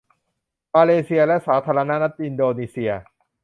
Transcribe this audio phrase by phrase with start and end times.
[0.75, 2.91] มาเลเซียและสาธารณรัฐอินโดนีเซีย